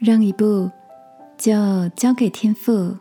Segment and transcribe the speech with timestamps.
[0.00, 0.70] 让一步
[1.36, 1.52] 就
[1.90, 2.96] 交给天父。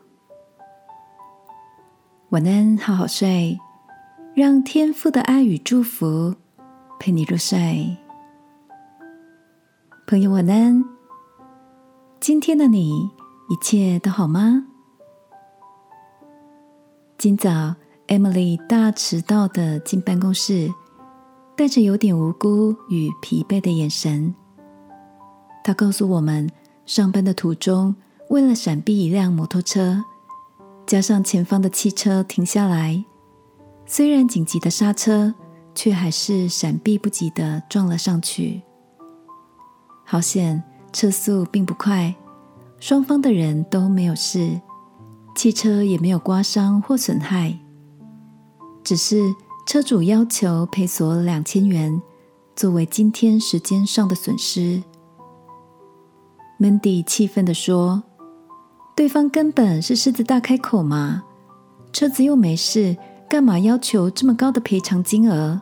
[2.32, 3.58] 晚安，好好睡，
[4.36, 6.36] 让天父的爱与祝福
[7.00, 7.96] 陪你入睡。
[10.08, 10.84] 朋友，晚安。
[12.20, 13.10] 今天的你
[13.48, 14.66] 一切都好吗？
[17.18, 17.76] 今早
[18.10, 20.70] ，Emily 大迟到的进办公室，
[21.56, 24.36] 带着有点无辜与疲惫的眼神。
[25.64, 26.50] 她告诉我们。
[26.90, 27.96] 上班的途中，
[28.30, 30.04] 为了闪避一辆摩托车，
[30.88, 33.06] 加上前方的汽车停下来，
[33.86, 35.36] 虽然紧急的刹车，
[35.76, 38.64] 却还是闪避不及的撞了上去。
[40.04, 42.16] 好险，车速并不快，
[42.80, 44.60] 双方的人都没有事，
[45.36, 47.60] 汽车也没有刮伤或损害，
[48.84, 49.36] 只是
[49.68, 52.02] 车主要求赔索两千元，
[52.56, 54.82] 作为今天时间上的损失。
[56.60, 58.04] Mandy 气愤地说
[58.94, 61.24] ：“对方根本是狮子大开口嘛，
[61.94, 62.98] 车子又没事，
[63.30, 65.62] 干嘛要求这么高的赔偿金额？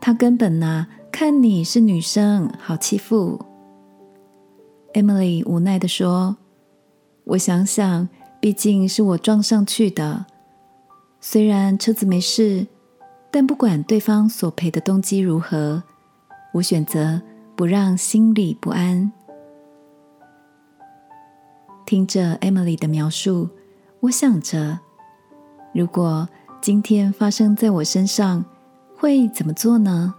[0.00, 3.38] 他根本呐，看你是女生，好欺负。
[4.94, 6.38] ”Emily 无奈地说
[7.24, 8.08] ：“我想想，
[8.40, 10.24] 毕竟是我撞上去的，
[11.20, 12.66] 虽然车子没事，
[13.30, 15.82] 但不管对方索赔的动机如何，
[16.54, 17.20] 我选择
[17.54, 19.12] 不让心里不安。”
[21.88, 23.48] 听着 Emily 的描述，
[24.00, 24.78] 我想着，
[25.72, 26.28] 如果
[26.60, 28.44] 今天发生在我身上，
[28.94, 30.14] 会怎么做呢？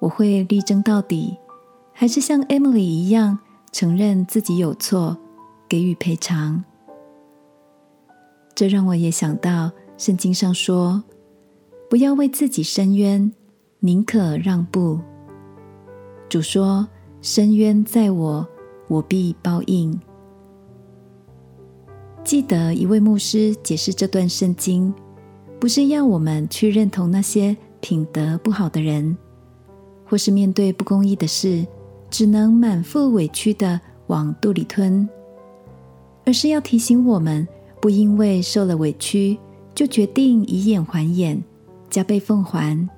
[0.00, 1.38] 我会力争到底，
[1.94, 3.38] 还是像 Emily 一样
[3.72, 5.16] 承认自己有错，
[5.66, 6.62] 给予赔偿？
[8.54, 11.02] 这让我也想到圣经上说
[11.88, 13.32] ：“不要为自己伸冤，
[13.78, 15.00] 宁可让步。”
[16.28, 16.86] 主说
[17.22, 18.46] ：“伸冤在我，
[18.88, 19.98] 我必报应。”
[22.24, 24.92] 记得一位牧师解释这段圣经，
[25.58, 29.16] 不是要我们去认同那些品德不好的人，
[30.04, 31.66] 或是面对不公义的事
[32.10, 35.08] 只能满腹委屈的往肚里吞，
[36.26, 37.48] 而是要提醒我们，
[37.80, 39.38] 不因为受了委屈
[39.74, 41.42] 就决定以眼还眼，
[41.88, 42.88] 加倍奉还。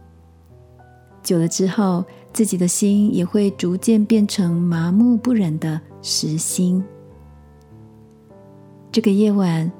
[1.23, 6.83] 久了之后，自己的心也会逐渐变成麻木不仁的实心。
[8.93, 9.71] 这个夜晚，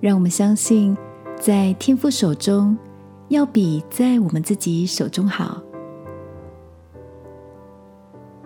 [0.00, 0.96] 让我们相信，
[1.36, 2.76] 在天父手中，
[3.28, 5.60] 要比在我们自己手中好。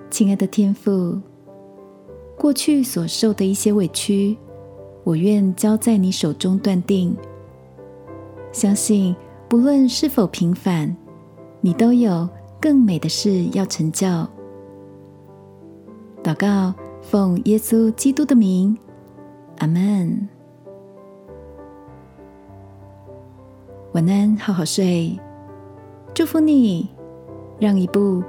[0.08, 1.20] 亲爱的天父，
[2.38, 4.34] 过去所受的一些委屈，
[5.04, 7.14] 我愿交在你手中断定。
[8.50, 9.14] 相信
[9.46, 10.96] 不论是否平凡，
[11.60, 12.26] 你都有
[12.58, 14.06] 更美的事要成就。
[16.24, 18.74] 祷告，奉耶稣基督的名。
[19.58, 20.28] 阿门。
[23.92, 25.18] 晚安，好好睡。
[26.14, 26.88] 祝福你，
[27.58, 28.22] 让一步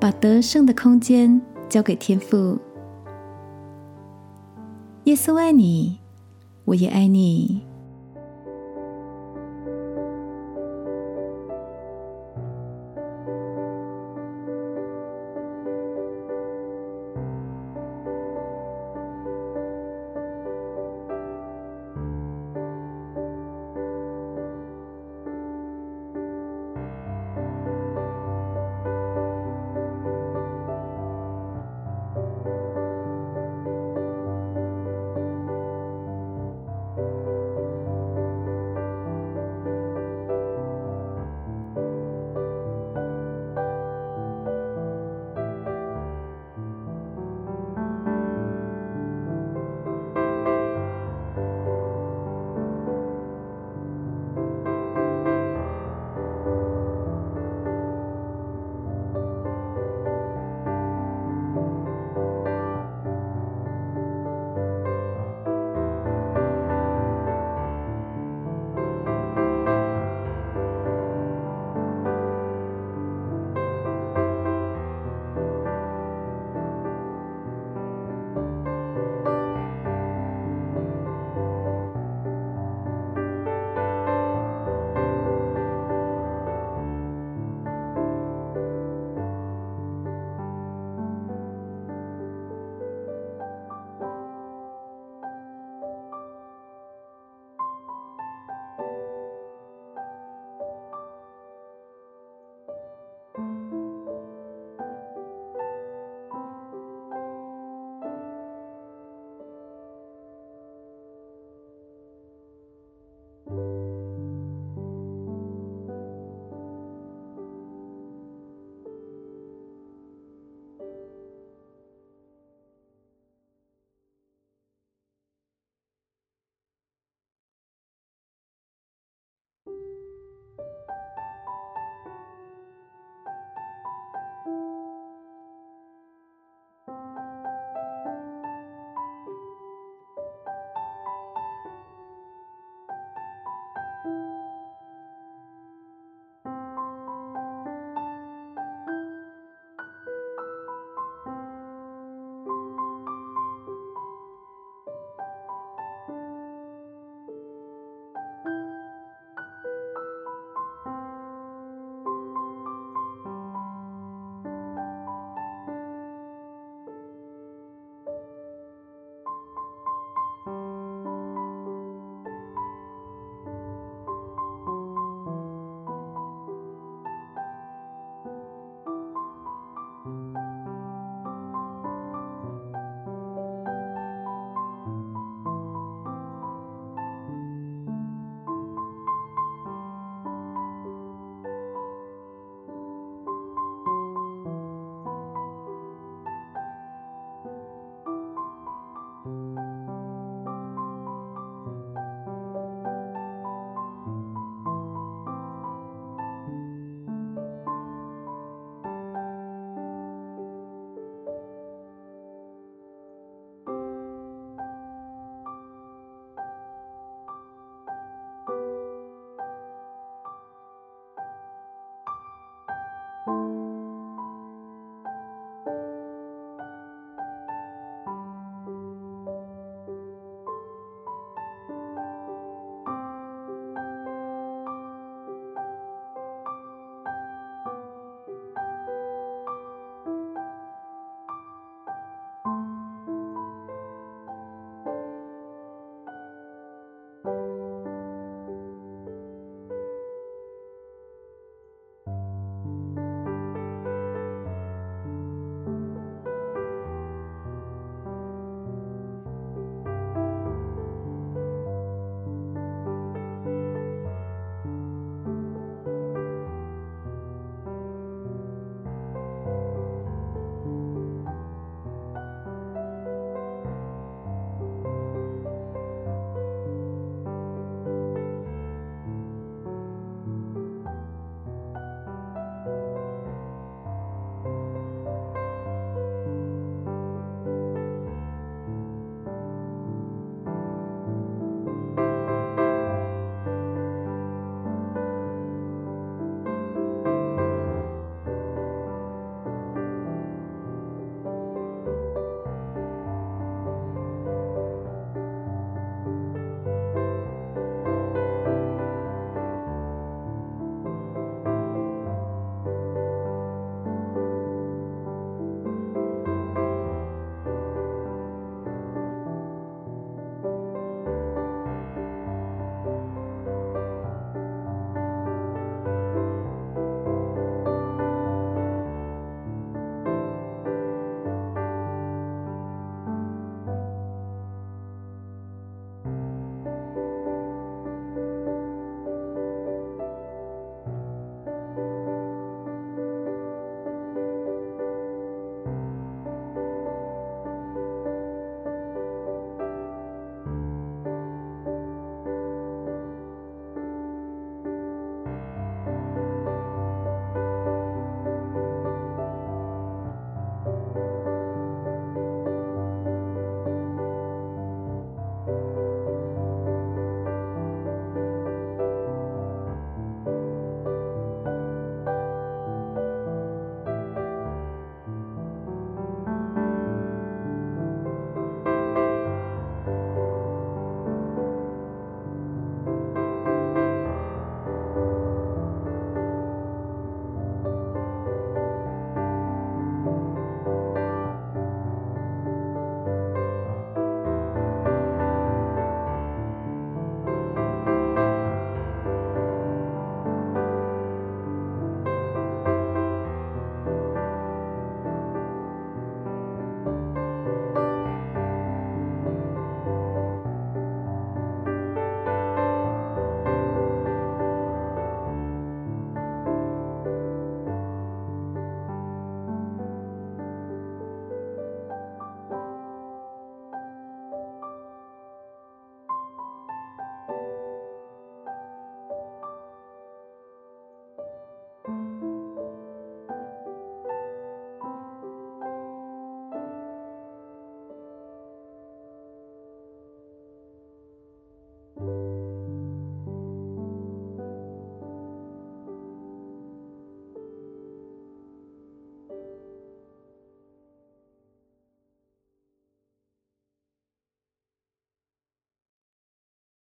[0.00, 2.56] 把得胜的空间交给天父。
[5.04, 5.98] 耶稣爱你，
[6.64, 7.65] 我也爱你。